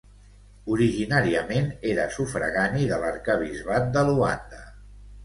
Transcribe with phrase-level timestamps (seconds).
[0.75, 4.65] Originàriament era sufragani de l'arquebisbat de Luanda.